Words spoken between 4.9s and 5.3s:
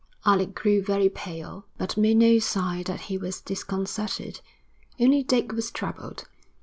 Only